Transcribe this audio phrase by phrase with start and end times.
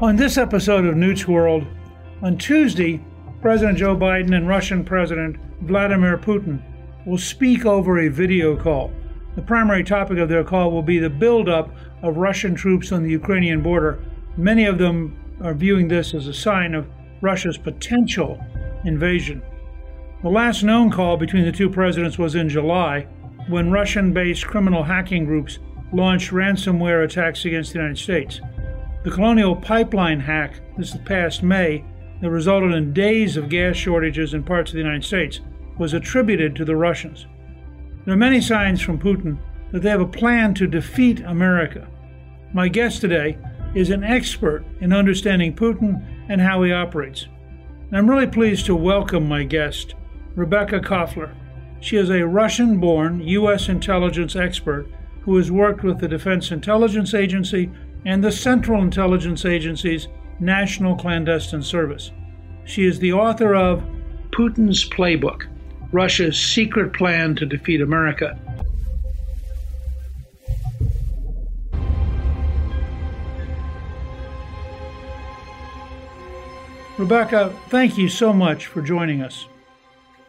[0.00, 1.66] On this episode of Newt's World,
[2.22, 3.04] on Tuesday,
[3.42, 6.62] President Joe Biden and Russian President Vladimir Putin
[7.04, 8.92] will speak over a video call.
[9.34, 13.10] The primary topic of their call will be the buildup of Russian troops on the
[13.10, 13.98] Ukrainian border.
[14.36, 16.86] Many of them are viewing this as a sign of
[17.20, 18.40] Russia's potential
[18.84, 19.42] invasion.
[20.22, 23.08] The last known call between the two presidents was in July
[23.48, 25.58] when Russian based criminal hacking groups
[25.92, 28.40] launched ransomware attacks against the United States.
[29.04, 31.84] The Colonial Pipeline hack this past May
[32.20, 35.38] that resulted in days of gas shortages in parts of the United States
[35.78, 37.26] was attributed to the Russians.
[38.04, 39.38] There are many signs from Putin
[39.70, 41.86] that they have a plan to defeat America.
[42.52, 43.38] My guest today
[43.72, 47.28] is an expert in understanding Putin and how he operates.
[47.88, 49.94] And I'm really pleased to welcome my guest,
[50.34, 51.32] Rebekah Koffler.
[51.78, 53.68] She is a Russian born U.S.
[53.68, 54.88] intelligence expert
[55.20, 57.70] who has worked with the Defense Intelligence Agency
[58.04, 60.08] and the Central Intelligence Agency's
[60.40, 62.12] National Clandestine Service.
[62.64, 63.82] She is the author of
[64.30, 65.46] Putin's Playbook
[65.90, 68.38] Russia's Secret Plan to Defeat America.
[76.98, 79.46] Rebekah, thank you so much for joining us.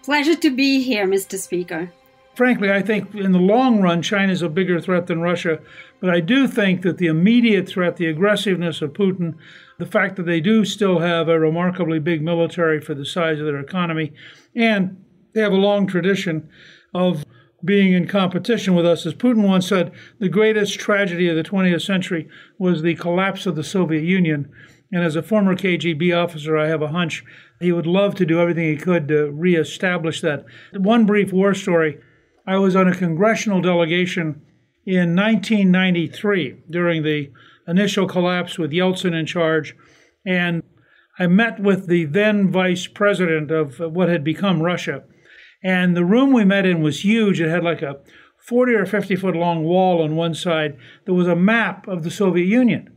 [0.04, 1.38] Pleasure to be here, Mr.
[1.38, 1.92] Speaker
[2.40, 5.60] frankly, I think in the long run, China is a bigger threat than Russia.
[6.00, 9.36] But I do think that the immediate threat, the aggressiveness of Putin,
[9.78, 13.46] the fact that they do still have a remarkably big military for the size of
[13.46, 14.14] their economy,
[14.56, 16.50] and they have a long tradition
[16.94, 17.26] of
[17.64, 19.06] being in competition with us.
[19.06, 22.28] As Putin once said, the greatest tragedy of the 20th century
[22.58, 24.50] was the collapse of the Soviet Union.
[24.92, 27.24] And as a former KGB officer, I have a hunch
[27.60, 30.46] he would love to do everything he could to reestablish that.
[30.74, 32.00] One brief war story
[32.48, 34.42] I was on a congressional delegation
[34.86, 37.32] in 1993 during the
[37.68, 39.76] initial collapse with Yeltsin in charge,
[40.26, 40.64] and
[41.20, 45.04] I met with the then vice president of what had become Russia.
[45.62, 47.42] And the room we met in was huge.
[47.42, 47.98] It had like a
[48.48, 50.78] 40 or 50 foot long wall on one side.
[51.06, 52.90] There was a map of the Soviet Union.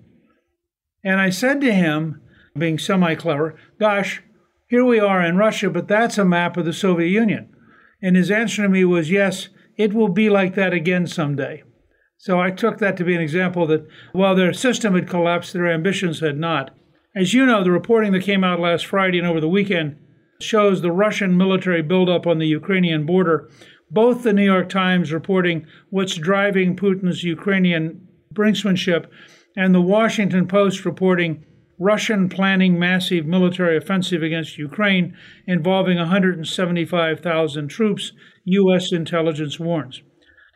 [1.05, 2.21] And I said to him,
[2.57, 4.23] being semi clever, Gosh,
[4.69, 7.55] here we are in Russia, but that's a map of the Soviet Union.
[8.01, 11.65] And his answer to me was, Yes, it will be like that again someday.
[12.23, 15.67] So I took that to be an example that while their system had collapsed, their
[15.67, 16.73] ambitions had not.
[17.17, 19.97] As you know, the reporting that came out last Friday and over the weekend
[20.41, 23.51] shows the Russian military buildup on the Ukrainian border.
[23.91, 29.07] Both the New York Times reporting what's driving Putin's Ukrainian brinksmanship,
[29.57, 31.45] and the Washington Post reporting
[31.81, 35.17] Russian planning massive military offensive against Ukraine
[35.49, 38.13] involving 175,000 troops,
[38.45, 38.93] U.S.
[38.93, 40.03] intelligence warns.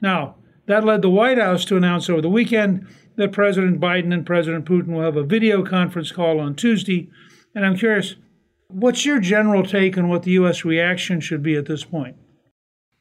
[0.00, 0.36] Now,
[0.66, 2.86] That led the White House to announce over the weekend
[3.16, 7.08] that President Biden and President Putin will have a video conference call on Tuesday.
[7.54, 8.16] And I'm curious,
[8.68, 10.64] what's your general take on what the U.S.
[10.64, 12.16] reaction should be at this point?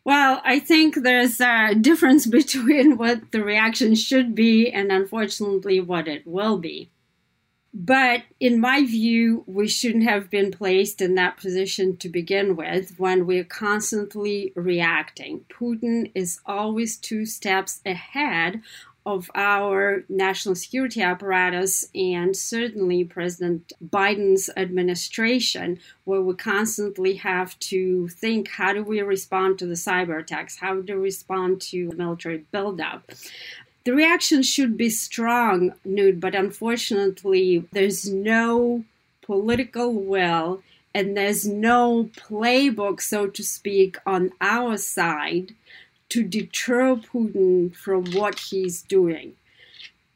[0.05, 6.07] Well, I think there's a difference between what the reaction should be and unfortunately what
[6.07, 6.91] it will be.
[7.77, 12.97] But in my view, we shouldn't have been placed in that position to begin with
[12.97, 15.41] when we're constantly reacting.
[15.49, 18.61] Putin is always two steps ahead
[19.05, 28.07] of our national security apparatus and certainly President Biden's administration, where we constantly have to
[28.07, 30.57] think how do we respond to the cyber attacks?
[30.57, 33.11] How do we respond to military buildup?
[33.85, 38.83] The reaction should be strong, Newt, but unfortunately, there's no
[39.21, 40.63] political will
[40.95, 45.53] and there's no playbook, so to speak, on our side
[46.09, 49.33] to deter Putin from what he's doing.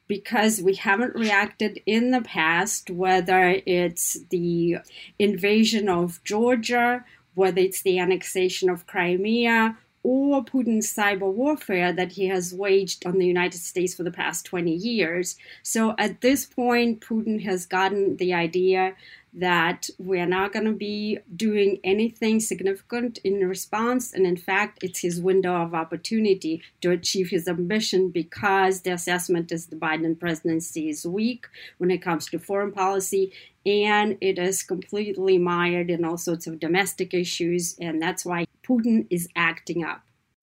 [0.07, 4.77] Because we haven't reacted in the past, whether it's the
[5.19, 7.06] invasion of Georgia,
[7.36, 13.18] whether it's the annexation of Crimea, or Putin's cyber warfare that he has waged on
[13.18, 15.36] the United States for the past 20 years.
[15.63, 18.96] So at this point, Putin has gotten the idea
[19.34, 24.13] that we're not going to be doing anything significant in response.
[24.13, 29.51] And in fact, it's his window of opportunity to achieve his ambition because the assessment
[29.51, 31.48] is the Biden presidency is weak
[31.78, 33.31] when it comes to foreign policy
[33.66, 37.75] and it is completely mired in all sorts of domestic issues.
[37.80, 40.01] And that's why Putin is acting up.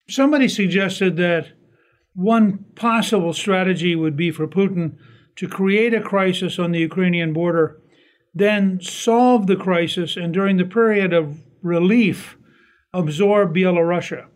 [0.09, 1.49] Somebody suggested that
[2.13, 4.97] one possible strategy would be for Putin
[5.35, 7.79] to create a crisis on the Ukrainian border
[8.37, 12.37] then solve the crisis and during the period of relief
[12.93, 14.27] absorb Belarusia,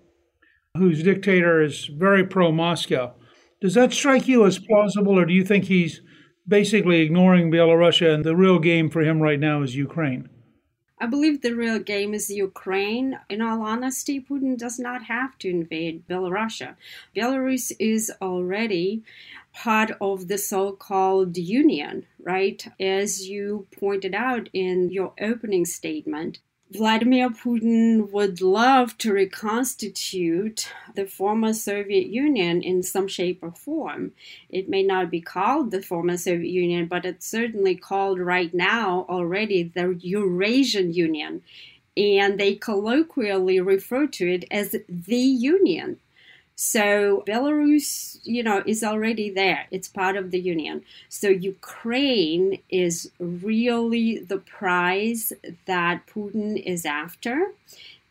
[0.76, 3.14] whose dictator is very pro Moscow.
[3.62, 6.02] Does that strike you as plausible, or do you think he's
[6.48, 10.28] basically ignoring Belarusia and the real game for him right now is Ukraine?
[11.02, 13.20] I believe the real game is Ukraine.
[13.28, 16.76] In all honesty, Putin does not have to invade Belarusia.
[17.16, 19.02] Belarus is already
[19.52, 22.64] part of the so called union, right?
[22.80, 26.38] As you pointed out in your opening statement,
[26.72, 34.14] Vladimir Putin would love to reconstitute the former Soviet Union in some shape or form.
[34.50, 39.06] It may not be called the former Soviet Union, but it's certainly called right now
[39.10, 41.42] already the Eurasian Union.
[41.98, 46.00] And they colloquially refer to it as the Union.
[46.56, 49.68] So Belarus, you know, is already there.
[49.72, 50.84] It's part of the union.
[51.10, 55.34] So Ukraine is really the prize
[55.66, 57.54] that Putin is after.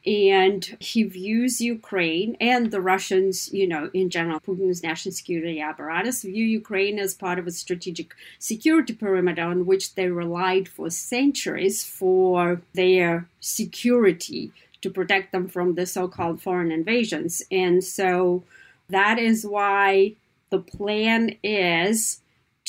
[0.07, 6.23] And he views Ukraine and the Russians, you know, in general, Putin's national security apparatus
[6.23, 11.85] view Ukraine as part of a strategic security perimeter on which they relied for centuries
[11.85, 14.53] for their security
[14.83, 17.43] to protect them from the so called foreign invasions.
[17.51, 18.45] And so
[18.89, 20.15] that is why
[20.51, 22.21] the plan is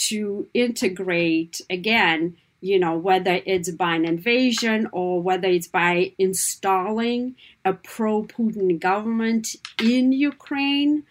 [0.07, 7.35] to integrate again you know, whether it's by an invasion or whether it's by installing
[7.65, 11.03] a pro Putin government in Ukraine,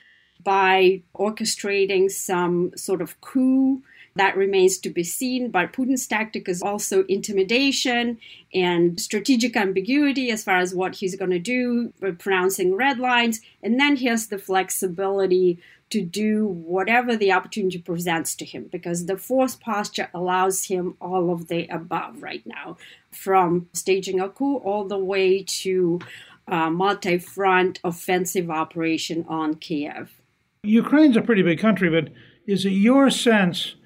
[0.43, 3.83] by orchestrating some sort of coup
[4.21, 5.51] that remains to be seen.
[5.51, 8.19] But Putin's tactic is also intimidation
[8.53, 13.41] and strategic ambiguity as far as what he's going to do, uh, pronouncing red lines.
[13.63, 15.59] And then he has the flexibility
[15.89, 21.33] to do whatever the opportunity presents to him because the force posture allows him all
[21.33, 22.77] of the above right now,
[23.11, 25.99] from staging a coup all the way to
[26.47, 30.21] uh, a multi front offensive operation on Kiev.
[30.63, 32.13] Ukraine's a pretty big country, but
[32.47, 33.77] is it your sense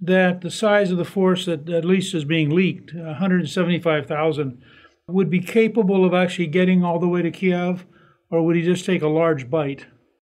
[0.00, 4.62] that the size of the force that at least is being leaked, 175,000,
[5.08, 7.86] would be capable of actually getting all the way to Kiev,
[8.30, 9.86] or would he just take a large bite?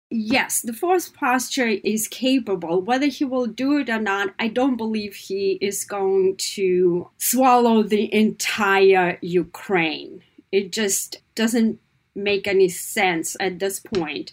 [0.10, 2.82] Yes, the force posture is capable.
[2.82, 7.84] Whether he will do it or not, I don't believe he is going to swallow
[7.84, 10.22] the entire Ukraine.
[10.52, 11.80] It just doesn't
[12.16, 14.32] make any sense at this point.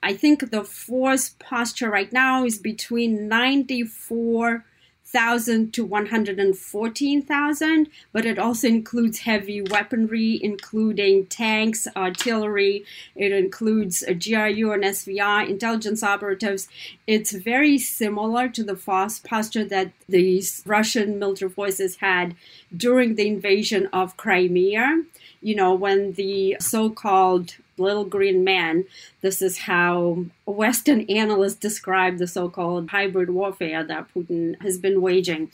[0.00, 4.64] I think the force posture right now is between 94
[5.06, 12.84] thousand to 114,000, but it also includes heavy weaponry, including tanks, artillery.
[13.14, 16.68] It includes a GRU and SVR, intelligence operatives.
[17.06, 22.34] It's very similar to the force posture that these Russian military forces had
[22.76, 25.04] during the invasion of Crimea.
[25.40, 28.84] You know, when the so called little green man.
[29.20, 35.00] This is how Western analysts describe the so called hybrid warfare that Putin has been
[35.02, 35.50] waging.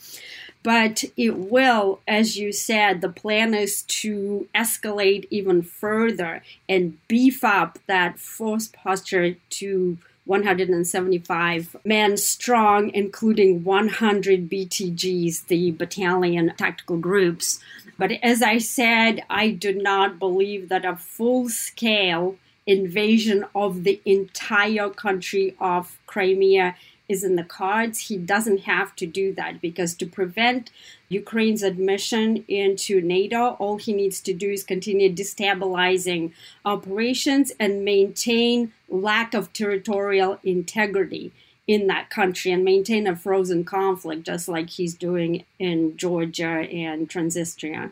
[0.63, 7.43] But it will, as you said, the plan is to escalate even further and beef
[7.43, 17.59] up that force posture to 175 men strong, including 100 BTGs, the battalion tactical groups.
[18.03, 22.35] But as I said, I do not believe that a full scale
[22.67, 26.75] invasion of the entire country of Crimea
[27.07, 28.09] is in the cards.
[28.09, 30.69] He doesn't have to do that because to prevent
[31.07, 36.33] Ukraine's admission into NATO, all he needs to do is continue destabilizing
[36.65, 41.31] operations and maintain lack of territorial integrity
[41.67, 47.09] in that country and maintain a frozen conflict just like he's doing in Georgia and
[47.09, 47.91] Transnistria.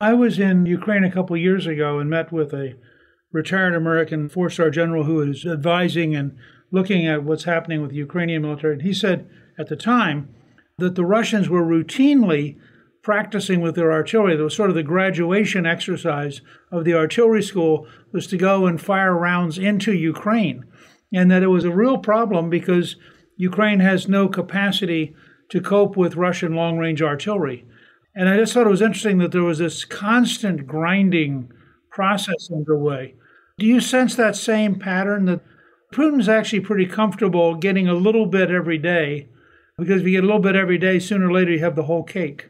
[0.00, 2.76] I was in Ukraine a couple years ago and met with a
[3.32, 6.36] retired American four star general who was advising and
[6.70, 8.74] looking at what's happening with the Ukrainian military.
[8.74, 10.28] And he said at the time
[10.76, 12.56] that the Russians were routinely
[13.02, 14.36] practicing with their artillery.
[14.36, 18.80] There was sort of the graduation exercise of the artillery school was to go and
[18.80, 20.64] fire rounds into Ukraine.
[21.12, 22.96] And that it was a real problem because
[23.36, 25.14] Ukraine has no capacity
[25.48, 27.64] to cope with Russian long range artillery.
[28.14, 31.50] And I just thought it was interesting that there was this constant grinding
[31.90, 33.14] process underway.
[33.58, 35.40] Do you sense that same pattern that
[35.92, 39.28] Putin's actually pretty comfortable getting a little bit every day
[39.78, 41.84] because if you get a little bit every day, sooner or later you have the
[41.84, 42.48] whole cake.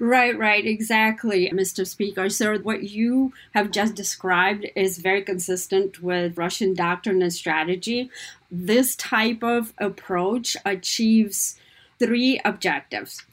[0.00, 1.86] Right, right, exactly, Mr.
[1.86, 2.28] Speaker.
[2.28, 8.08] So, what you have just described is very consistent with Russian doctrine and strategy.
[8.50, 11.58] This type of approach achieves
[11.98, 13.24] three objectives.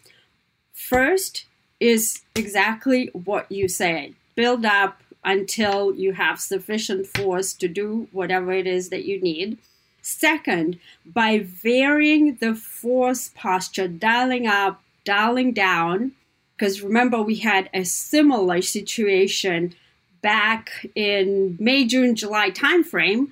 [0.73, 1.45] First
[1.79, 8.51] is exactly what you said build up until you have sufficient force to do whatever
[8.51, 9.57] it is that you need.
[10.01, 16.13] Second, by varying the force posture, dialing up, dialing down,
[16.61, 19.73] because remember we had a similar situation
[20.21, 23.29] back in May, June, July timeframe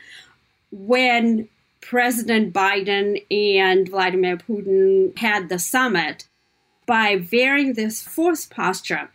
[0.72, 1.48] when
[1.80, 6.28] President Biden and Vladimir Putin had the summit.
[6.88, 9.12] By varying this force posture,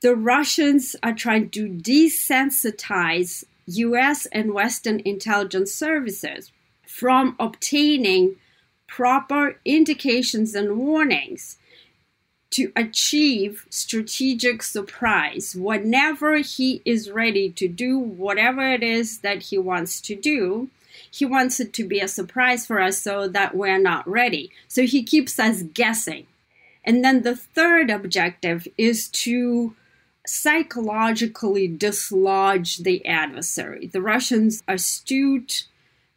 [0.00, 6.50] the Russians are trying to desensitize US and Western intelligence services
[6.84, 8.34] from obtaining
[8.88, 11.58] proper indications and warnings
[12.52, 15.54] to achieve strategic surprise.
[15.54, 20.70] Whenever he is ready to do whatever it is that he wants to do
[21.10, 24.50] he wants it to be a surprise for us so that we're not ready.
[24.68, 26.26] So he keeps us guessing.
[26.84, 29.74] And then the third objective is to
[30.26, 33.86] psychologically dislodge the adversary.
[33.86, 35.66] The Russians astute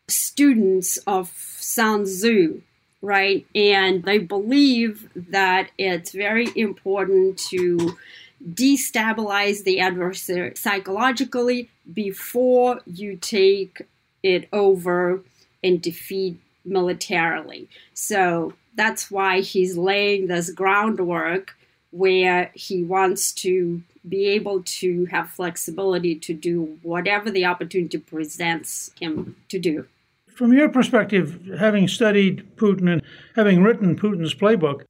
[0.07, 2.61] students of Sun Tzu,
[3.05, 3.45] right?
[3.53, 7.95] And they believe that it's very important to
[8.43, 13.83] destabilize the adversary psychologically before you take
[14.23, 15.21] it over
[15.63, 17.69] and defeat militarily.
[17.93, 21.55] So that's why he's laying this groundwork
[21.91, 28.91] where he wants to be able to have flexibility to do whatever the opportunity presents
[28.99, 29.87] him to do.
[30.35, 33.01] From your perspective, having studied Putin and
[33.35, 34.81] having written Putin's playbook,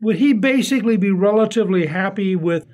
[0.00, 2.66] would he basically be relatively happy with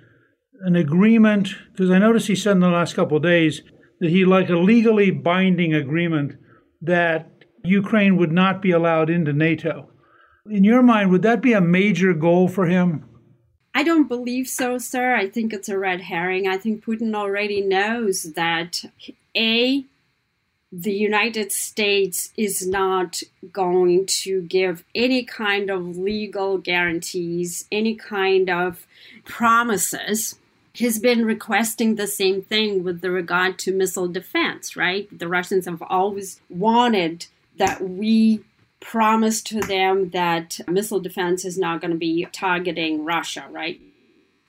[0.60, 1.54] an agreement?
[1.72, 3.62] Because I noticed he said in the last couple of days
[4.00, 6.34] that he like a legally binding agreement
[6.82, 7.30] that
[7.64, 9.90] Ukraine would not be allowed into NATO.
[10.50, 13.04] In your mind, would that be a major goal for him?
[13.74, 15.14] I don't believe so, sir.
[15.14, 16.46] I think it's a red herring.
[16.48, 18.84] I think Putin already knows that
[19.36, 19.84] A,
[20.70, 23.22] the United States is not
[23.52, 28.86] going to give any kind of legal guarantees, any kind of
[29.24, 30.38] promises.
[30.74, 35.08] He's been requesting the same thing with the regard to missile defense, right?
[35.16, 38.44] The Russians have always wanted that we
[38.80, 43.80] promise to them that missile defense is not going to be targeting Russia, right?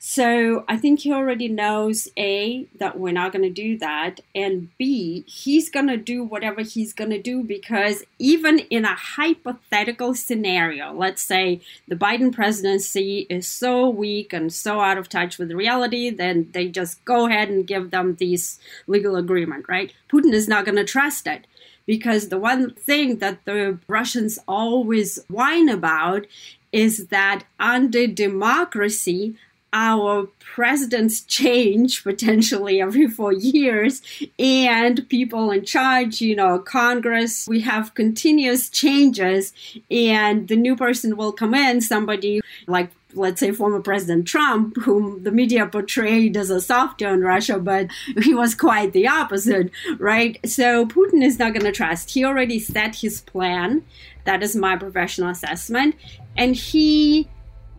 [0.01, 4.69] So I think he already knows A, that we're not going to do that, and
[4.77, 10.15] B, he's going to do whatever he's going to do because even in a hypothetical
[10.15, 15.51] scenario, let's say the Biden presidency is so weak and so out of touch with
[15.51, 19.91] reality, then they just go ahead and give them this legal agreement, right?
[20.09, 21.45] Putin is not going to trust it
[21.85, 26.25] because the one thing that the Russians always whine about
[26.71, 29.35] is that under democracy,
[29.73, 34.01] our presidents change potentially every four years
[34.37, 39.53] and people in charge you know congress we have continuous changes
[39.91, 45.23] and the new person will come in somebody like let's say former president trump whom
[45.23, 47.87] the media portrayed as a softer on russia but
[48.23, 50.39] he was quite the opposite right?
[50.45, 52.11] So putin is not going to trust.
[52.11, 53.83] He already set his plan.
[54.25, 55.95] That is my professional assessment.
[56.37, 57.27] And he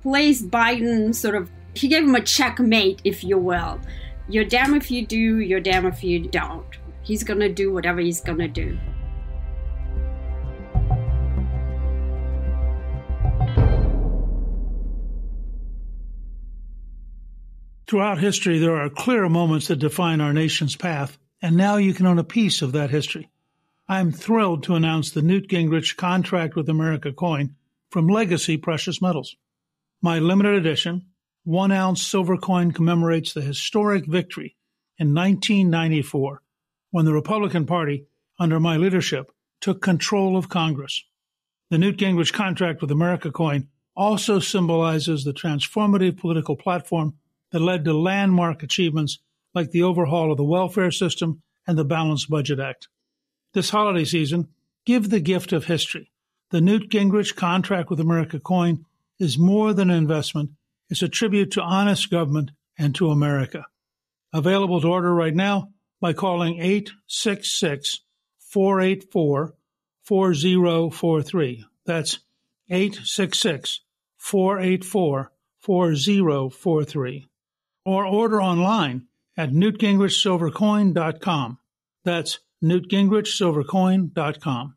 [0.03, 3.81] placed biden sort of he gave him a checkmate, if you will.
[4.29, 6.67] You're damn if you do, you're damn if you don't.
[7.03, 8.79] He's gonna do whatever he's gonna do.
[17.87, 22.07] Throughout history, there are clear moments that define our nation's path, and now you can
[22.07, 23.29] own a piece of that history.
[23.89, 27.57] I'm thrilled to announce the Newt Gingrich Contract with America coin
[27.91, 29.35] from Legacy Precious Metals.
[30.01, 31.07] My limited edition,
[31.45, 34.57] one ounce silver coin commemorates the historic victory
[34.99, 36.43] in 1994
[36.91, 38.07] when the Republican Party,
[38.39, 41.05] under my leadership, took control of Congress.
[41.71, 47.15] The Newt Gingrich contract with America coin also symbolizes the transformative political platform
[47.53, 49.19] that led to landmark achievements
[49.55, 52.89] like the overhaul of the welfare system and the Balanced Budget Act.
[53.53, 54.49] This holiday season,
[54.85, 56.11] give the gift of history.
[56.51, 58.85] The Newt Gingrich contract with America coin
[59.19, 60.51] is more than an investment
[60.91, 63.65] is a tribute to honest government and to America.
[64.33, 65.71] Available to order right now
[66.01, 68.01] by calling 866
[68.39, 69.55] 484
[70.05, 71.65] 4043.
[71.87, 72.19] That's
[72.69, 73.81] 866
[74.17, 77.29] 484 4043.
[77.85, 79.07] Or order online
[79.37, 81.59] at newtgingrichsilvercoin.com.
[82.05, 84.77] That's newtgingrichsilvercoin.com.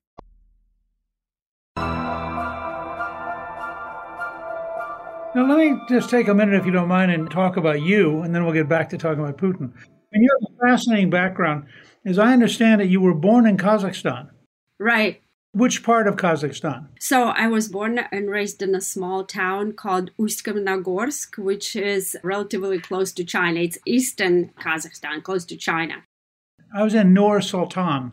[5.33, 8.21] Now, let me just take a minute, if you don't mind, and talk about you,
[8.21, 9.71] and then we'll get back to talking about Putin.
[10.11, 11.67] And you have a fascinating background.
[12.05, 14.29] As I understand it, you were born in Kazakhstan.
[14.77, 15.21] Right.
[15.53, 16.87] Which part of Kazakhstan?
[16.99, 22.79] So I was born and raised in a small town called Ust-Kamenogorsk, which is relatively
[22.79, 23.61] close to China.
[23.61, 26.03] It's eastern Kazakhstan, close to China.
[26.75, 28.11] I was in Nur Sultan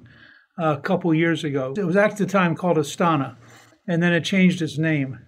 [0.56, 1.74] a couple years ago.
[1.76, 3.36] It was at the time called Astana,
[3.88, 5.18] and then it changed its name.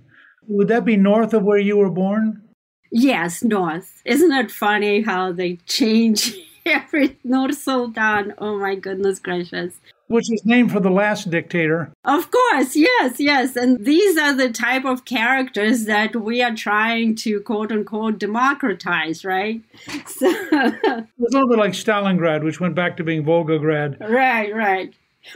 [0.51, 2.43] Would that be north of where you were born?
[2.91, 4.03] Yes, north.
[4.05, 6.35] Isn't it funny how they change
[6.67, 8.35] every Nur Sultan?
[8.39, 9.75] Oh my goodness gracious.
[10.09, 11.93] Which is named for the last dictator.
[12.05, 13.55] Of course, yes, yes.
[13.55, 19.25] And these are the type of characters that we are trying to quote unquote democratize,
[19.25, 19.63] right?
[20.09, 24.01] So it's a little bit like Stalingrad, which went back to being Volgograd.
[24.01, 24.93] Right, right.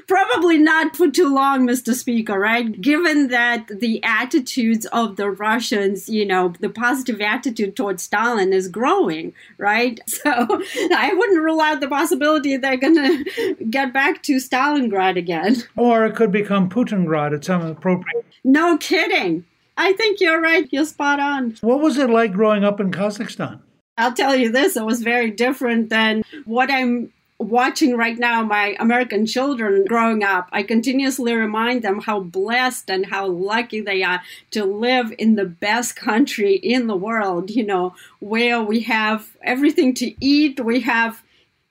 [0.09, 1.95] Probably not for too long, Mr.
[1.95, 2.81] Speaker, right?
[2.81, 8.69] Given that the attitudes of the Russians, you know, the positive attitude towards Stalin is
[8.69, 10.01] growing, right?
[10.25, 15.57] So I wouldn't rule out the possibility they're going to get back to Stalingrad again.
[15.77, 18.25] Or it could become Putingrad at some appropriate.
[18.43, 19.45] No kidding.
[19.77, 20.67] I think you're right.
[20.73, 21.57] You're spot on.
[21.61, 23.61] What was it like growing up in Kazakhstan?
[23.99, 27.13] I'll tell you this, it was very different than what I'm
[27.51, 33.07] watching right now my American children growing up, I continuously remind them how blessed and
[33.07, 37.95] how lucky they are to live in the best country in the world, you know,
[38.21, 41.23] where we have everything to eat, we have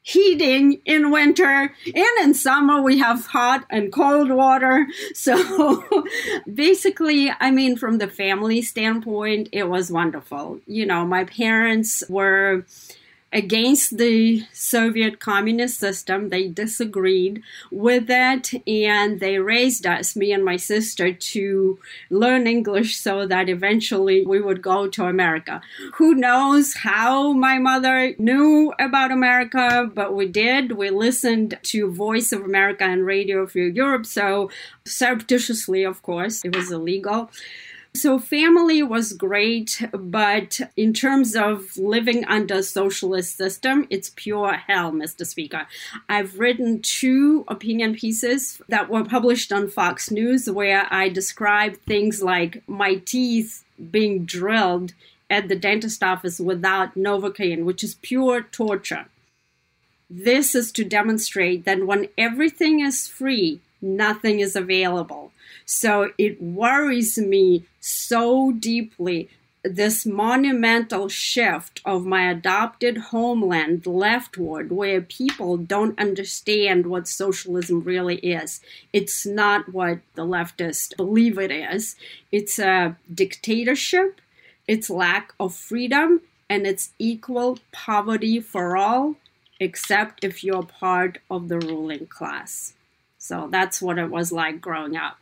[0.04, 4.86] heating in winter and in summer we have hot and cold water.
[5.16, 6.06] So
[6.54, 10.60] basically i mean from the family standpoint it was wonderful.
[10.68, 12.66] You know my parents were
[13.34, 16.30] against the Soviet communist system.
[16.30, 17.42] They disagreed
[17.72, 23.50] with it and they raised us, me and my sister, to learn English so that
[23.50, 25.62] eventually we would go to America.
[25.96, 30.74] Who knows how my mother knew about America, but we did.
[30.74, 34.52] We listened to Voice of America and Radio Free Europe, so
[34.86, 37.32] surreptitiously, of course, it was illegal.
[37.96, 44.54] So, family was great, but in terms of living under a socialist system, it's pure
[44.54, 45.28] hell, Mr.
[45.28, 45.68] Speaker.
[46.10, 52.24] I've written two opinion pieces that were published on Fox News where I describe things
[52.24, 54.94] like my teeth being drilled
[55.30, 59.06] at the dentist office without Novocaine, which is pure torture.
[60.10, 65.32] This is to demonstrate that when everything is free, nothing is available.
[65.66, 69.30] So it worries me so deeply
[69.64, 78.18] this monumental shift of my adopted homeland leftward, where people don't understand what socialism really
[78.18, 78.60] is.
[78.92, 81.96] It's not what the leftists believe it is.
[82.32, 84.20] It's a dictatorship,
[84.68, 89.16] it's lack of freedom, and it's equal poverty for all,
[89.62, 92.74] except if you're part of the ruling class.
[93.18, 95.18] So that's what it was like growing up.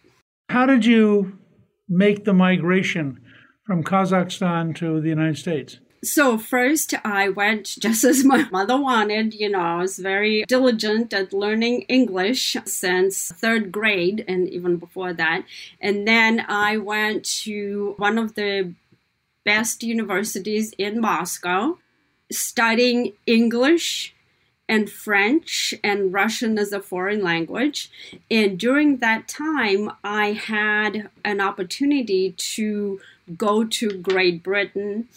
[0.52, 1.40] How did you
[1.88, 3.22] make the migration
[3.66, 5.80] from Kazakhstan to the United States?
[6.04, 9.34] So, first, I went just as my mother wanted.
[9.34, 15.14] You know, I was very diligent at learning English since third grade and even before
[15.14, 15.46] that.
[15.80, 18.74] And then I went to one of the
[19.46, 21.78] best universities in Moscow
[22.30, 24.14] studying English
[24.72, 27.92] and French and Russian as a foreign language.
[28.32, 33.02] And during that time, I had an opportunity to
[33.38, 35.10] go to Great Britain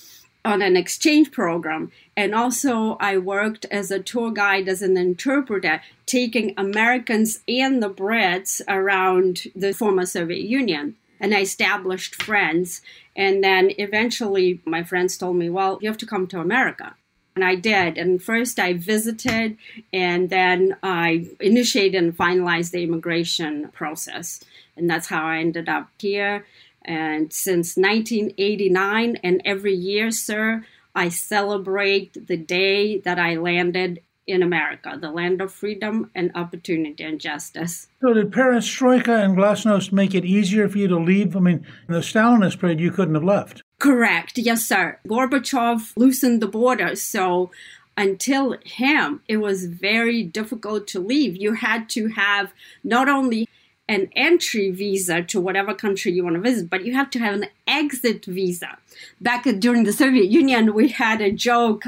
[0.45, 1.93] on an exchange program.
[2.17, 7.91] And also, I worked as a tour guide, as an interpreter, taking Americans and the
[7.91, 10.97] Brits around the former Soviet Union.
[11.21, 12.83] And I established friends.
[13.15, 16.97] And then eventually, my friends told me, well, you have to come to America.
[17.37, 17.99] And I did.
[17.99, 19.57] And first I visited,
[19.93, 24.41] and then I initiated and finalized the immigration process.
[24.77, 26.47] And that's how I ended up here.
[26.85, 34.43] And since 1989, and every year, sir, I celebrate the day that I landed in
[34.43, 37.89] America, the land of freedom and opportunity and justice.
[38.01, 41.37] So, did Perestroika and Glasnost make it easier for you to leave?
[41.37, 43.64] I mean, the Stalinist period, you couldn't have left.
[43.85, 44.39] Correct.
[44.39, 44.99] Yes, sir.
[45.07, 47.03] Gorbachev loosened the borders.
[47.03, 47.51] So
[47.99, 51.37] until him, it was very difficult to leave.
[51.37, 53.47] You had to have not only
[53.87, 57.35] an entry visa to whatever country you want to visit, but you have to have
[57.35, 58.79] an exit visa.
[59.21, 61.85] Back during the Soviet Union, we had a joke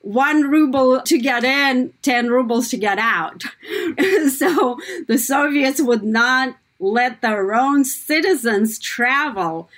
[0.00, 3.42] one ruble to get in, 10 rubles to get out.
[4.30, 4.78] so
[5.08, 9.68] the Soviets would not let their own citizens travel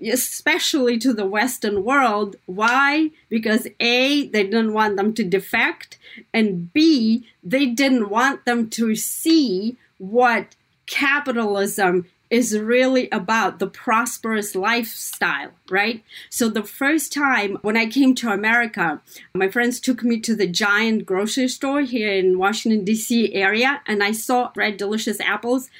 [0.00, 2.36] especially to the Western world.
[2.46, 3.10] Why?
[3.28, 5.98] Because A, they didn't want them to defect,
[6.32, 10.54] and B, they didn't want them to see what
[10.86, 16.04] capitalism is really about the prosperous lifestyle, right?
[16.28, 19.00] So the first time when I came to America,
[19.34, 23.34] my friends took me to the giant grocery store here in Washington D.C.
[23.34, 25.70] area and I saw red delicious apples.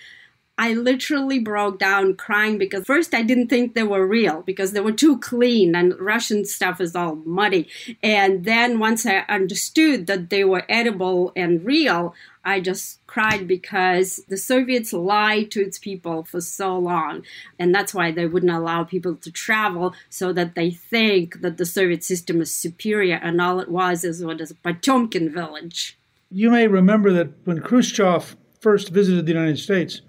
[0.61, 4.81] I literally broke down crying because first I didn't think they were real because they
[4.81, 7.69] were too clean and Russian stuff is all muddy.
[8.03, 12.13] And then once I understood that they were edible and real,
[12.45, 17.23] I just cried because the Soviets lied to its people for so long.
[17.59, 21.67] And that's why they wouldn't allow people to travel so that they think that the
[21.67, 23.21] Soviet system is superior.
[23.23, 25.97] And all it was is what is a Potemkin village.
[26.31, 30.01] You may remember that when Khrushchev first visited the United States,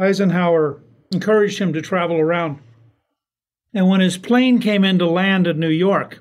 [0.00, 0.82] Eisenhower
[1.12, 2.58] encouraged him to travel around.
[3.74, 6.20] And when his plane came in to land in New York,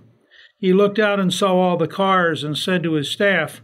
[0.57, 3.61] he looked out and saw all the cars and said to his staff,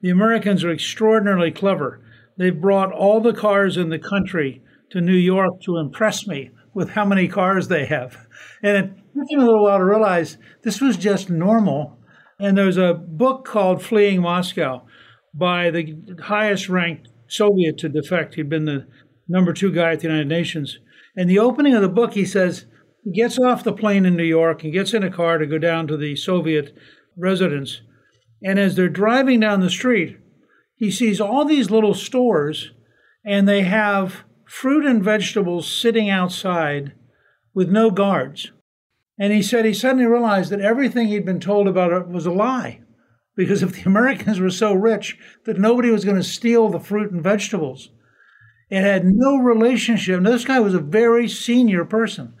[0.00, 2.04] The Americans are extraordinarily clever.
[2.36, 6.90] They've brought all the cars in the country to New York to impress me with
[6.90, 8.26] how many cars they have.
[8.62, 11.98] And it took him a little while to realize this was just normal.
[12.38, 14.84] And there's a book called Fleeing Moscow
[15.34, 18.34] by the highest ranked Soviet to defect.
[18.34, 18.86] He'd been the
[19.28, 20.78] number two guy at the United Nations.
[21.16, 22.66] And the opening of the book, he says,
[23.04, 25.58] he gets off the plane in New York and gets in a car to go
[25.58, 26.76] down to the Soviet
[27.16, 27.82] residence.
[28.42, 30.18] And as they're driving down the street,
[30.74, 32.72] he sees all these little stores,
[33.24, 36.92] and they have fruit and vegetables sitting outside
[37.54, 38.52] with no guards.
[39.18, 42.32] And he said he suddenly realized that everything he'd been told about it was a
[42.32, 42.80] lie.
[43.36, 47.12] Because if the Americans were so rich that nobody was going to steal the fruit
[47.12, 47.90] and vegetables,
[48.72, 50.18] it had no relationship.
[50.22, 52.32] Now, this guy was a very senior person.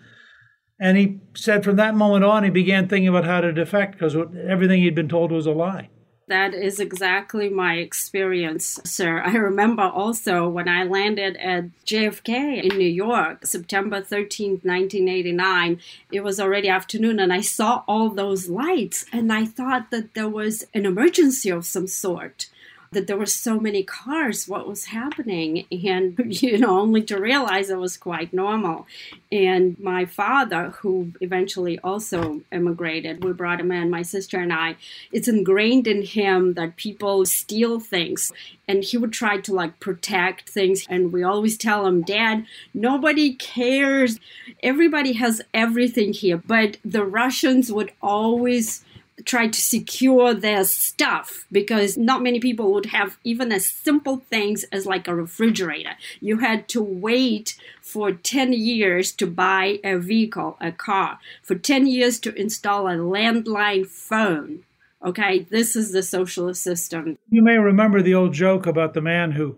[0.80, 4.16] And he said from that moment on, he began thinking about how to defect because
[4.48, 5.90] everything he'd been told was a lie.
[6.28, 9.20] That is exactly my experience, sir.
[9.20, 16.20] I remember also when I landed at JFK in New York, September 13th, 1989, it
[16.20, 20.64] was already afternoon, and I saw all those lights, and I thought that there was
[20.72, 22.48] an emergency of some sort
[22.92, 27.70] that there were so many cars, what was happening, and you know, only to realize
[27.70, 28.86] it was quite normal.
[29.30, 34.76] And my father, who eventually also immigrated, we brought him in, my sister and I,
[35.10, 38.30] it's ingrained in him that people steal things.
[38.68, 40.86] And he would try to like protect things.
[40.88, 44.20] And we always tell him, Dad, nobody cares.
[44.62, 46.36] Everybody has everything here.
[46.36, 48.84] But the Russians would always
[49.24, 54.64] try to secure their stuff because not many people would have even as simple things
[54.64, 55.92] as like a refrigerator.
[56.20, 61.86] You had to wait for 10 years to buy a vehicle, a car, for 10
[61.86, 64.64] years to install a landline phone.
[65.04, 67.18] Okay, this is the socialist system.
[67.28, 69.56] You may remember the old joke about the man who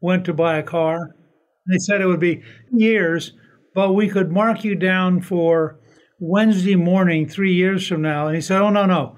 [0.00, 1.14] went to buy a car.
[1.66, 3.32] They said it would be years,
[3.74, 5.79] but we could mark you down for
[6.20, 8.26] Wednesday morning three years from now.
[8.26, 9.16] And he said, Oh, no, no.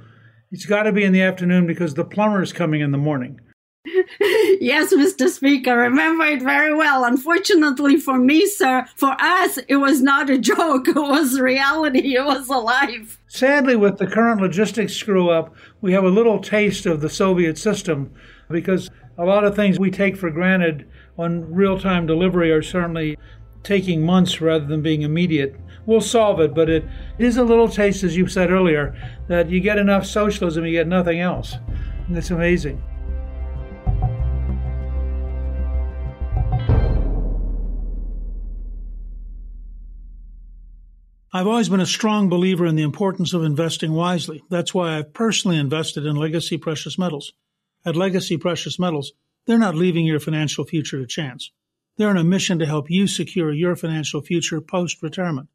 [0.50, 3.40] It's got to be in the afternoon because the plumber's coming in the morning.
[4.60, 5.28] yes, Mr.
[5.28, 7.04] Speaker, remember it very well.
[7.04, 10.86] Unfortunately for me, sir, for us, it was not a joke.
[10.88, 12.14] It was reality.
[12.14, 13.18] It was alive.
[13.26, 17.58] Sadly, with the current logistics screw up, we have a little taste of the Soviet
[17.58, 18.12] system
[18.48, 20.88] because a lot of things we take for granted
[21.18, 23.18] on real time delivery are certainly
[23.62, 26.54] taking months rather than being immediate we'll solve it.
[26.54, 26.84] But it
[27.18, 28.96] is a little taste, as you said earlier,
[29.28, 31.56] that you get enough socialism, you get nothing else.
[32.08, 32.82] And it's amazing.
[41.34, 44.42] I've always been a strong believer in the importance of investing wisely.
[44.50, 47.32] That's why I've personally invested in Legacy Precious Metals.
[47.86, 49.12] At Legacy Precious Metals,
[49.46, 51.50] they're not leaving your financial future to chance.
[51.96, 55.48] They're on a mission to help you secure your financial future post retirement.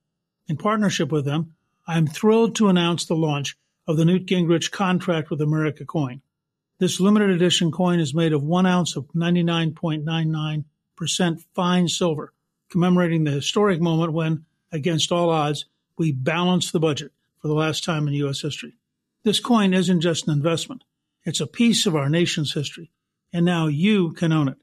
[0.47, 1.55] In partnership with them,
[1.87, 6.21] I am thrilled to announce the launch of the Newt Gingrich Contract with America coin.
[6.79, 12.33] This limited edition coin is made of one ounce of 99.99% fine silver,
[12.69, 15.65] commemorating the historic moment when, against all odds,
[15.97, 18.41] we balanced the budget for the last time in U.S.
[18.41, 18.73] history.
[19.23, 20.83] This coin isn't just an investment,
[21.23, 22.91] it's a piece of our nation's history,
[23.33, 24.57] and now you can own it.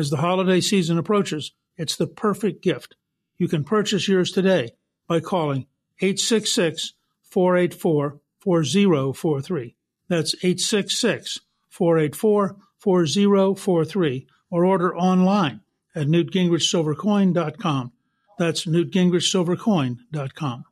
[0.00, 2.96] As the holiday season approaches, it's the perfect gift.
[3.36, 4.70] You can purchase yours today
[5.06, 5.66] by calling
[6.00, 9.76] 866 484 4043.
[10.08, 15.60] That's 866 484 4043 or order online
[15.94, 17.92] at newtgingrichsilvercoin.com.
[18.38, 20.64] That's newtgingrichsilvercoin.com.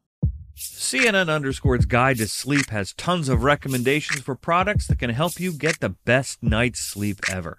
[0.57, 5.53] CNN Underscore's Guide to Sleep has tons of recommendations for products that can help you
[5.53, 7.59] get the best night's sleep ever.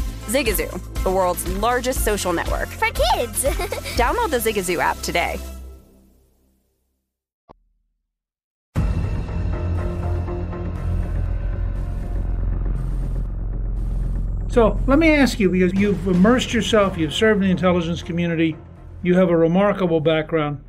[0.31, 2.69] Zigazoo, the world's largest social network.
[2.69, 3.43] For kids.
[3.95, 5.39] Download the Zigazoo app today.
[14.51, 18.57] So let me ask you because you've immersed yourself, you've served in the intelligence community,
[19.01, 20.61] you have a remarkable background,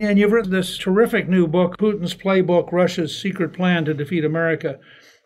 [0.00, 4.78] and you've written this terrific new book, Putin's Playbook Russia's Secret Plan to Defeat America.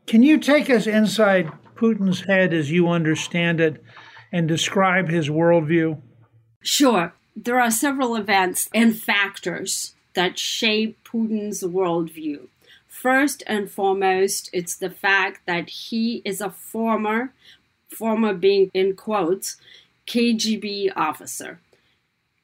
[0.09, 3.83] Can you take us inside Putin's head as you understand it
[4.31, 6.01] and describe his worldview?
[6.63, 7.13] Sure.
[7.35, 12.47] There are several events and factors that shape Putin's worldview.
[12.87, 17.33] First and foremost, it's the fact that he is a former,
[17.89, 19.57] former being in quotes,
[20.07, 21.59] KGB officer.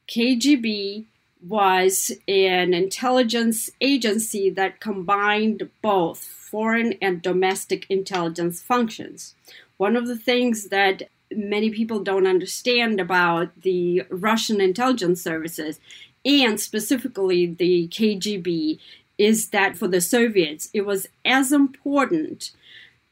[0.09, 1.05] KGB
[1.42, 9.35] was an intelligence agency that combined both foreign and domestic intelligence functions.
[9.77, 15.79] One of the things that many people don't understand about the Russian intelligence services
[16.24, 18.79] and specifically the KGB
[19.18, 22.53] is that for the Soviets, it was as important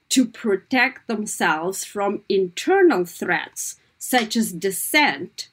[0.08, 5.48] to protect themselves from internal threats such as dissent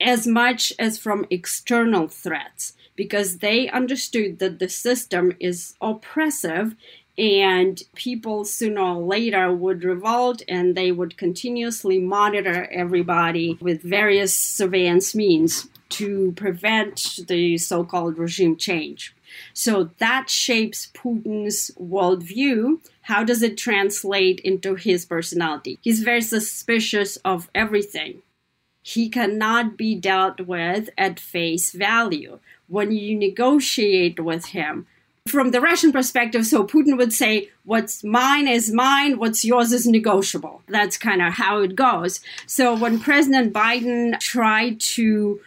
[0.00, 6.74] as much as from external threats because they understood that the system is oppressive
[7.18, 14.34] and people sooner or later would revolt and they would continuously monitor everybody with various
[14.34, 19.14] surveillance means to prevent the so called regime change.
[19.54, 22.80] So that shapes Putin's worldview.
[23.02, 25.78] How does it translate into his personality?
[25.82, 28.22] He's very suspicious of everything.
[28.88, 32.38] He cannot be dealt with at face value.
[32.68, 34.86] When you negotiate with him,
[35.26, 39.88] from the Russian perspective, so Putin would say, What's mine is mine, what's yours is
[39.88, 40.62] negotiable.
[40.68, 42.20] That's kind of how it goes.
[42.46, 45.40] So when President Biden tried to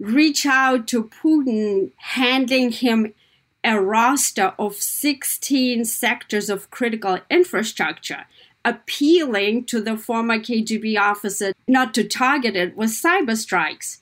[0.00, 3.14] reach out to Putin, handing him
[3.62, 8.24] a roster of 16 sectors of critical infrastructure,
[8.64, 14.00] appealing to the former KGB officer not to target it with cyber strikes.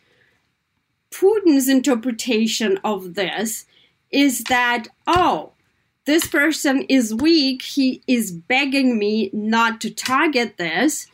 [1.10, 3.66] Putin's interpretation of this
[4.10, 5.52] is that, oh,
[6.06, 7.62] this person is weak.
[7.62, 11.06] He is begging me not to target this.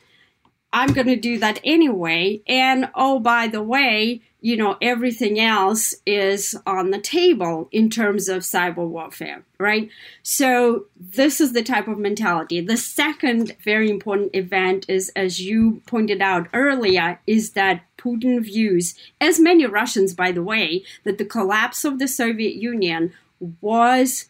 [0.76, 2.42] I'm going to do that anyway.
[2.46, 8.28] And oh, by the way, you know, everything else is on the table in terms
[8.28, 9.88] of cyber warfare, right?
[10.22, 12.60] So, this is the type of mentality.
[12.60, 18.94] The second very important event is, as you pointed out earlier, is that Putin views,
[19.18, 23.14] as many Russians, by the way, that the collapse of the Soviet Union
[23.62, 24.26] was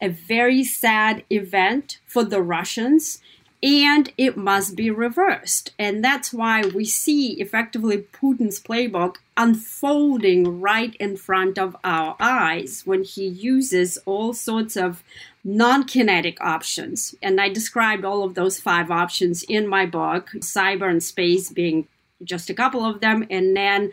[0.00, 3.20] a very sad event for the Russians
[3.62, 5.72] and it must be reversed.
[5.78, 12.82] And that's why we see effectively Putin's playbook unfolding right in front of our eyes
[12.86, 15.02] when he uses all sorts of
[15.44, 17.14] non kinetic options.
[17.22, 21.86] And I described all of those five options in my book, cyber and space being
[22.24, 23.92] just a couple of them, and then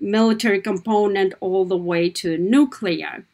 [0.00, 3.24] military component all the way to nuclear.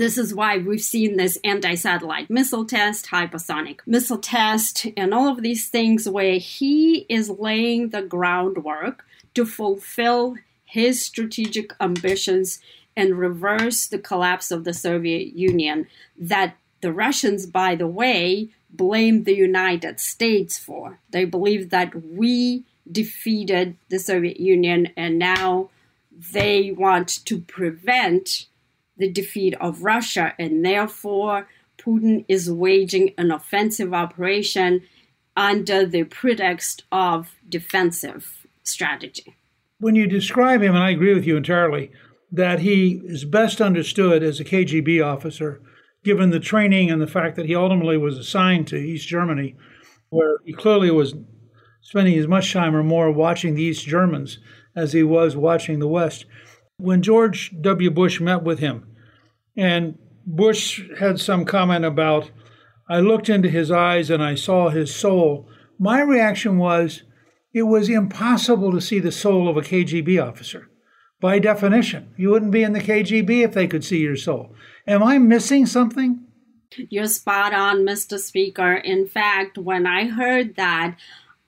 [0.00, 5.28] This is why we've seen this anti satellite missile test, hypersonic missile test, and all
[5.28, 12.60] of these things where he is laying the groundwork to fulfill his strategic ambitions
[12.96, 15.86] and reverse the collapse of the Soviet Union
[16.18, 20.98] that the Russians, by the way, blame the United States for.
[21.10, 25.68] They believe that we defeated the Soviet Union and now
[26.10, 28.46] they want to prevent
[29.00, 31.48] the defeat of Russia, and therefore
[31.78, 34.82] Putin is waging an offensive operation
[35.36, 39.34] under the pretext of defensive strategy.
[39.78, 41.90] When you describe him, and I agree with you entirely,
[42.30, 45.62] that he is best understood as a KGB officer,
[46.04, 49.56] given the training and the fact that he ultimately was assigned to East Germany,
[50.10, 51.14] where he clearly was
[51.80, 54.38] spending as much time or more watching the East Germans
[54.76, 56.26] as he was watching the West.
[56.76, 57.90] When George W.
[57.90, 58.86] Bush met with him,
[59.60, 62.30] and Bush had some comment about,
[62.88, 65.46] I looked into his eyes and I saw his soul.
[65.78, 67.02] My reaction was,
[67.52, 70.70] it was impossible to see the soul of a KGB officer.
[71.20, 74.54] By definition, you wouldn't be in the KGB if they could see your soul.
[74.86, 76.24] Am I missing something?
[76.88, 78.18] You're spot on, Mr.
[78.18, 78.72] Speaker.
[78.72, 80.96] In fact, when I heard that,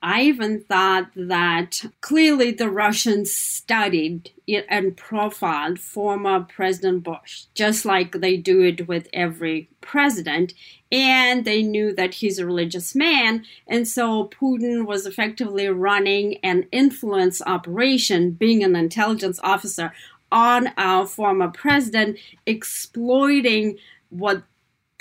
[0.05, 7.85] I even thought that clearly the Russians studied it and profiled former President Bush, just
[7.85, 10.53] like they do it with every president.
[10.91, 13.45] And they knew that he's a religious man.
[13.65, 19.93] And so Putin was effectively running an influence operation, being an intelligence officer
[20.33, 23.77] on our former president, exploiting
[24.09, 24.43] what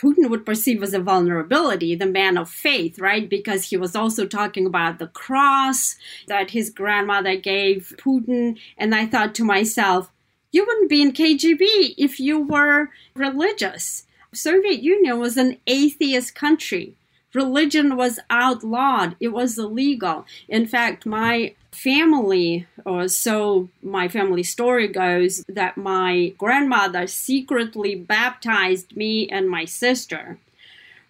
[0.03, 3.29] Putin would perceive as a vulnerability, the man of faith, right?
[3.29, 5.97] Because he was also talking about the cross
[6.27, 8.59] that his grandmother gave Putin.
[8.77, 10.11] And I thought to myself,
[10.51, 14.07] you wouldn't be in KGB if you were religious.
[14.35, 16.97] Soviet Union was an atheist country.
[17.35, 19.17] Religion was outlawed.
[19.21, 20.27] It was illegal.
[20.49, 28.97] In fact, my family, or so my family story goes, that my grandmother secretly baptized
[28.97, 30.39] me and my sister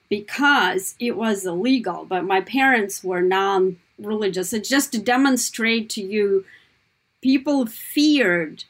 [0.09, 4.53] because it was illegal, but my parents were non religious.
[4.53, 6.45] It's just to demonstrate to you,
[7.23, 8.65] people feared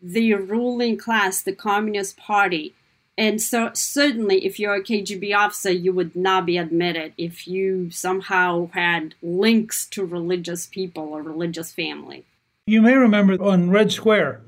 [0.00, 2.74] the ruling class, the Communist Party.
[3.18, 7.90] And so, certainly, if you're a KGB officer, you would not be admitted if you
[7.90, 12.26] somehow had links to religious people or religious family.
[12.66, 14.42] You may remember on Red Square,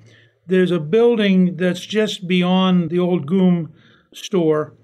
[0.47, 3.73] there's a building that's just beyond the old GUM
[4.13, 4.75] store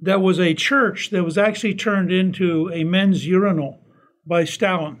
[0.00, 3.80] that was a church that was actually turned into a men's urinal
[4.26, 5.00] by Stalin.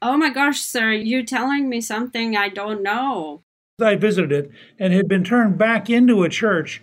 [0.00, 3.42] Oh my gosh, sir, you're telling me something I don't know.
[3.80, 6.82] I visited it and had been turned back into a church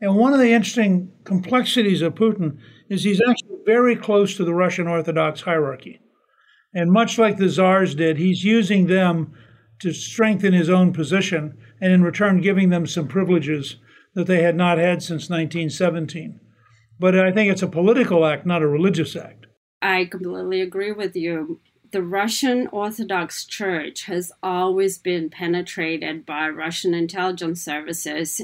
[0.00, 4.54] and one of the interesting complexities of Putin is he's actually very close to the
[4.54, 6.00] Russian Orthodox hierarchy.
[6.74, 9.34] And much like the czars did, he's using them
[9.80, 13.76] to strengthen his own position and in return giving them some privileges
[14.14, 16.40] that they had not had since 1917.
[16.98, 19.46] But I think it's a political act, not a religious act.
[19.82, 21.60] I completely agree with you.
[21.92, 28.42] The Russian Orthodox Church has always been penetrated by Russian intelligence services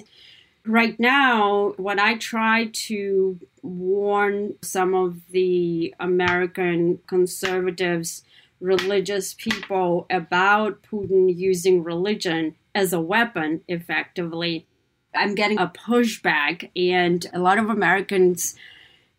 [0.66, 8.24] Right now, what I try to warn some of the American conservatives,
[8.60, 14.66] religious people about Putin using religion as a weapon effectively,
[15.14, 18.56] I'm getting a pushback, and a lot of Americans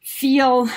[0.01, 0.67] feel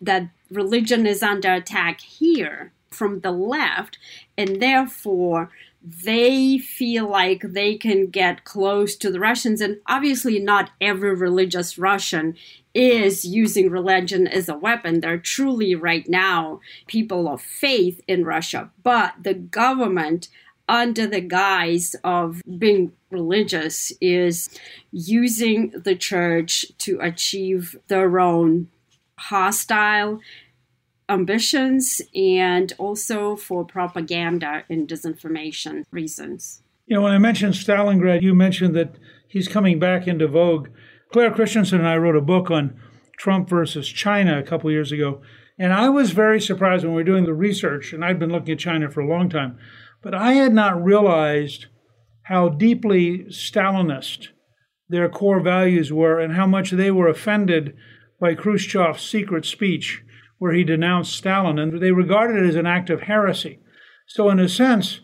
[0.00, 3.98] that religion is under attack here from the left,
[4.38, 5.50] and therefore
[5.82, 9.60] they feel like they can get close to the Russians.
[9.60, 12.36] And obviously, not every religious Russian
[12.74, 15.00] is using religion as a weapon.
[15.00, 18.70] They're truly, right now, people of faith in Russia.
[18.82, 20.28] But the government,
[20.68, 24.50] under the guise of being religious, is
[24.92, 28.68] using the church to achieve their own
[29.16, 30.20] hostile
[31.10, 36.62] ambitions and also for propaganda and disinformation reasons.
[36.86, 38.96] You know, when I mentioned Stalingrad, you mentioned that
[39.28, 40.68] he's coming back into vogue.
[41.12, 42.80] Claire Christensen and I wrote a book on
[43.18, 45.20] Trump versus China a couple years ago.
[45.58, 48.52] And I was very surprised when we were doing the research, and I'd been looking
[48.52, 49.58] at China for a long time,
[50.02, 51.66] but I had not realized
[52.24, 54.28] how deeply Stalinist
[54.88, 57.76] their core values were and how much they were offended
[58.18, 60.02] by Khrushchev's secret speech
[60.40, 63.58] where he denounced Stalin, and they regarded it as an act of heresy.
[64.06, 65.02] So, in a sense,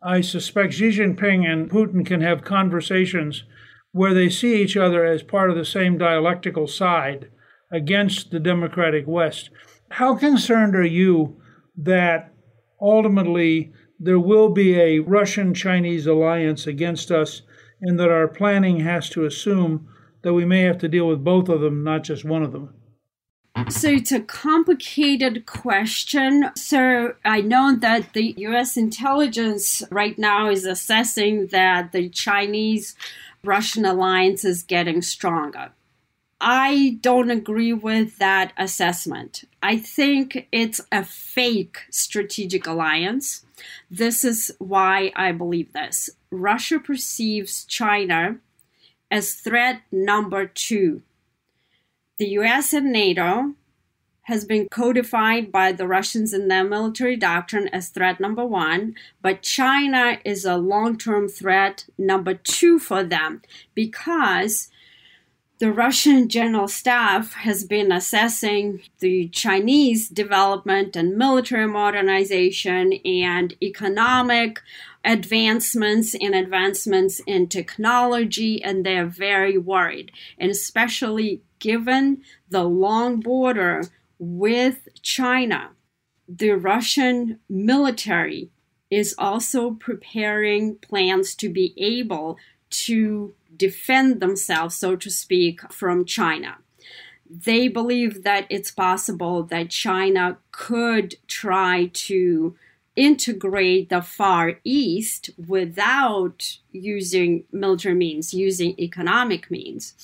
[0.00, 3.42] I suspect Xi Jinping and Putin can have conversations
[3.90, 7.30] where they see each other as part of the same dialectical side
[7.72, 9.50] against the democratic West.
[9.90, 11.36] How concerned are you
[11.76, 12.32] that
[12.80, 17.42] ultimately there will be a Russian Chinese alliance against us
[17.80, 19.88] and that our planning has to assume
[20.22, 22.72] that we may have to deal with both of them, not just one of them?
[23.68, 26.50] So it's a complicated question.
[26.56, 32.94] So I know that the US intelligence right now is assessing that the Chinese
[33.42, 35.72] Russian alliance is getting stronger.
[36.40, 39.44] I don't agree with that assessment.
[39.62, 43.46] I think it's a fake strategic alliance.
[43.90, 46.10] This is why I believe this.
[46.30, 48.36] Russia perceives China
[49.10, 51.02] as threat number two.
[52.18, 53.54] The US and NATO
[54.22, 59.42] has been codified by the Russians in their military doctrine as threat number one, but
[59.42, 63.42] China is a long term threat number two for them
[63.74, 64.70] because
[65.58, 74.60] the Russian General Staff has been assessing the Chinese development and military modernization and economic
[75.04, 80.12] advancements and advancements in technology, and they're very worried.
[80.36, 83.82] And especially given the long border
[84.18, 85.70] with China,
[86.28, 88.50] the Russian military
[88.90, 92.38] is also preparing plans to be able
[92.68, 96.58] to defend themselves, so to speak, from China.
[97.28, 102.56] They believe that it's possible that China could try to
[102.96, 109.94] integrate the Far East without using military means, using economic means.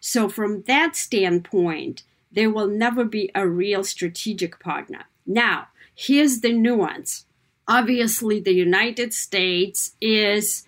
[0.00, 5.04] So, from that standpoint, there will never be a real strategic partner.
[5.26, 7.26] Now, here's the nuance.
[7.66, 10.66] Obviously, the United States is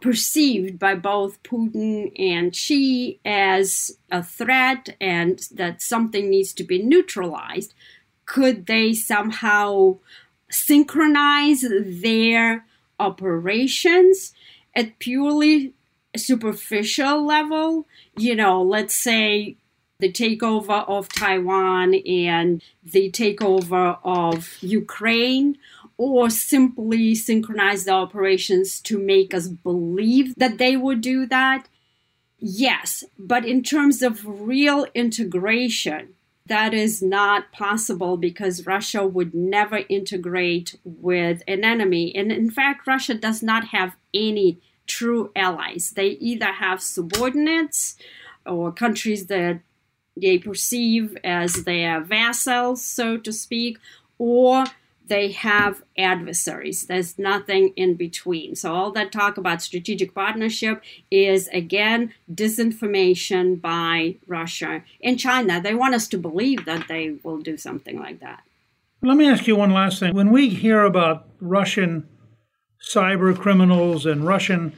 [0.00, 6.82] perceived by both Putin and Xi as a threat and that something needs to be
[6.82, 7.72] neutralized.
[8.26, 9.96] Could they somehow
[10.54, 12.64] synchronize their
[12.98, 14.32] operations
[14.74, 15.74] at purely
[16.16, 17.86] superficial level?
[18.16, 19.56] You know, let's say
[19.98, 25.58] the takeover of Taiwan and the takeover of Ukraine
[25.96, 31.68] or simply synchronize the operations to make us believe that they would do that?
[32.38, 36.13] Yes, but in terms of real integration,
[36.46, 42.14] that is not possible because Russia would never integrate with an enemy.
[42.14, 45.92] And in fact, Russia does not have any true allies.
[45.96, 47.96] They either have subordinates
[48.44, 49.60] or countries that
[50.16, 53.78] they perceive as their vassals, so to speak,
[54.18, 54.64] or
[55.06, 56.86] they have adversaries.
[56.86, 58.56] There's nothing in between.
[58.56, 65.60] So, all that talk about strategic partnership is again disinformation by Russia and China.
[65.60, 68.42] They want us to believe that they will do something like that.
[69.02, 70.14] Let me ask you one last thing.
[70.14, 72.08] When we hear about Russian
[72.82, 74.72] cyber criminals and Russian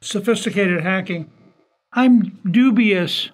[0.00, 1.30] sophisticated hacking,
[1.92, 3.30] I'm dubious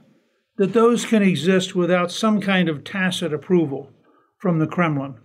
[0.56, 3.90] that those can exist without some kind of tacit approval
[4.38, 5.16] from the Kremlin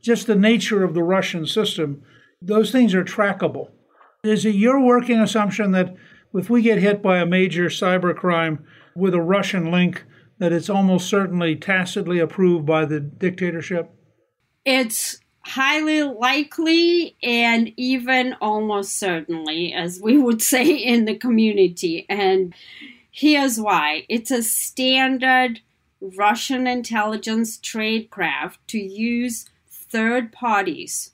[0.00, 2.02] just the nature of the Russian system,
[2.40, 3.70] those things are trackable.
[4.24, 5.94] Is it your working assumption that
[6.34, 8.58] if we get hit by a major cybercrime
[8.94, 10.04] with a Russian link,
[10.38, 13.90] that it's almost certainly tacitly approved by the dictatorship?
[14.64, 22.06] It's highly likely and even almost certainly, as we would say in the community.
[22.08, 22.54] And
[23.10, 25.60] here's why it's a standard
[26.00, 29.48] Russian intelligence tradecraft to use
[29.90, 31.12] third parties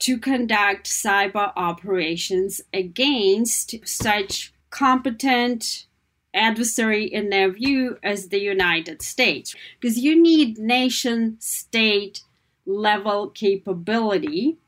[0.00, 5.86] to conduct cyber operations against such competent
[6.34, 9.54] adversary in their view as the United States.
[9.80, 12.22] Because you need nation state
[12.66, 14.58] level capability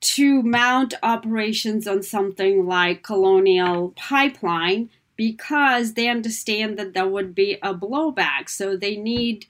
[0.00, 7.58] to mount operations on something like Colonial Pipeline because they understand that there would be
[7.62, 8.48] a blowback.
[8.48, 9.46] So they need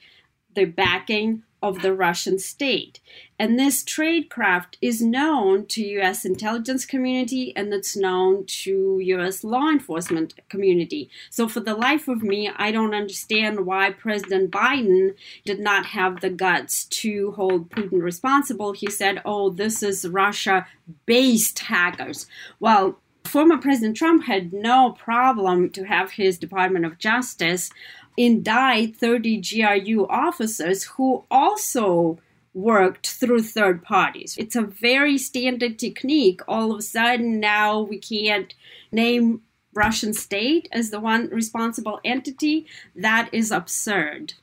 [0.54, 3.00] the backing of the Russian state.
[3.38, 9.68] And this tradecraft is known to US intelligence community and it's known to US law
[9.68, 11.08] enforcement community.
[11.30, 16.20] So for the life of me, I don't understand why President Biden did not have
[16.20, 18.72] the guts to hold Putin responsible.
[18.72, 20.66] He said, "Oh, this is Russia
[21.06, 22.26] based hackers."
[22.60, 27.70] Well, former President Trump had no problem to have his Department of Justice
[28.16, 32.18] indict 30 GRU officers who also
[32.54, 34.36] worked through third parties.
[34.38, 36.40] It's a very standard technique.
[36.46, 38.54] All of a sudden, now we can't
[38.90, 39.42] name
[39.74, 42.66] Russian state as the one responsible entity.
[42.94, 44.34] That is absurd.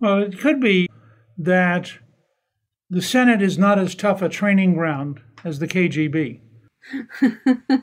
[0.00, 0.88] Well, it could be
[1.38, 1.92] that
[2.90, 6.40] the Senate is not as tough a training ground as the KGB.
[7.22, 7.80] well,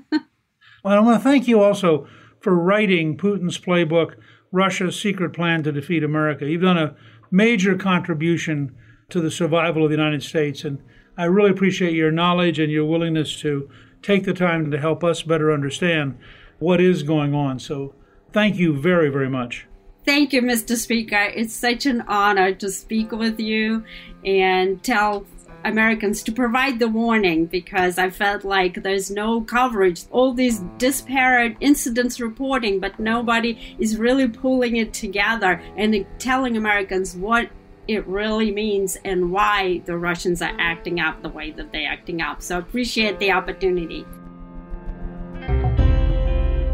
[0.83, 2.07] I want to thank you also
[2.39, 4.15] for writing Putin's playbook
[4.51, 6.45] Russia's secret plan to defeat America.
[6.45, 6.95] You've done a
[7.29, 8.75] major contribution
[9.09, 10.79] to the survival of the United States, and
[11.17, 13.69] I really appreciate your knowledge and your willingness to
[14.01, 16.17] take the time to help us better understand
[16.59, 17.59] what is going on.
[17.59, 17.93] So,
[18.31, 19.67] thank you very, very much.
[20.05, 20.75] Thank you, Mr.
[20.75, 21.31] Speaker.
[21.35, 23.83] It's such an honor to speak with you
[24.25, 25.25] and tell
[25.63, 30.05] Americans to provide the warning because I felt like there's no coverage.
[30.11, 37.15] All these disparate incidents reporting, but nobody is really pulling it together and telling Americans
[37.15, 37.49] what
[37.87, 42.21] it really means and why the Russians are acting up the way that they're acting
[42.21, 42.41] up.
[42.41, 44.05] So appreciate the opportunity.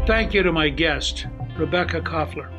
[0.06, 1.26] Thank you to my guest,
[1.58, 2.50] Rebekah Koffler.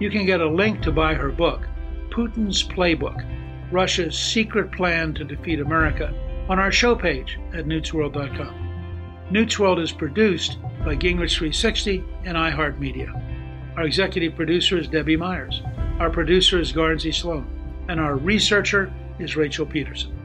[0.00, 1.68] You can get a link to buy her book,
[2.10, 3.24] Putin's Playbook
[3.72, 6.12] Russia's Secret Plan to Defeat America,
[6.48, 9.26] on our show page at newtsworld.com.
[9.30, 13.76] Newt's World is produced by Gingrich 360 and iHeartMedia.
[13.76, 15.62] Our executive producer is Debbie Myers.
[15.98, 17.46] Our producer is Guernsey Sloan.
[17.88, 20.18] And our researcher is Rachel Peterson.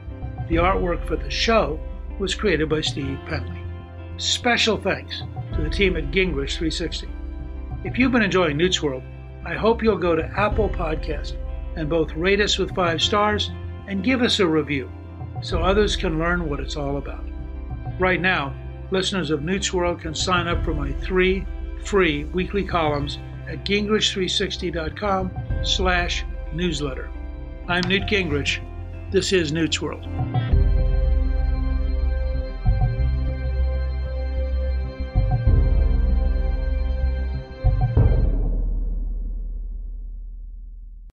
[0.48, 1.80] The artwork for the show
[2.18, 3.62] was created by Steve Penley.
[4.18, 5.22] Special thanks
[5.54, 7.08] to the team at Gingrich 360.
[7.84, 9.02] If you've been enjoying Newt's World,
[9.46, 11.36] I hope you'll go to Apple Podcast
[11.78, 13.50] and both rate us with five stars
[13.86, 14.90] and give us a review
[15.40, 17.24] so others can learn what it's all about.
[18.00, 18.52] Right now,
[18.90, 21.46] listeners of Newt's World can sign up for my three
[21.84, 23.18] free weekly columns
[23.48, 25.30] at gingrich360.com
[25.62, 27.10] slash newsletter.
[27.68, 28.60] I'm Newt Gingrich.
[29.12, 30.06] This is Newt's World.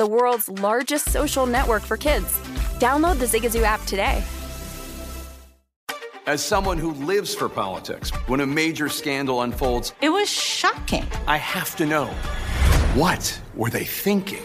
[0.00, 2.26] the world's largest social network for kids.
[2.80, 4.24] Download the Zigazoo app today.
[6.26, 11.04] As someone who lives for politics, when a major scandal unfolds, it was shocking.
[11.26, 12.06] I have to know
[12.94, 14.42] what were they thinking?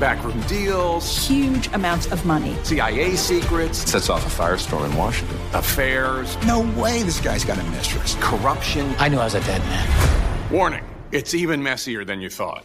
[0.00, 6.38] Backroom deals, huge amounts of money, CIA secrets, sets off a firestorm in Washington, affairs.
[6.46, 8.16] No way this guy's got a mistress.
[8.20, 8.94] Corruption.
[8.98, 10.50] I knew I was a dead man.
[10.50, 12.64] Warning it's even messier than you thought.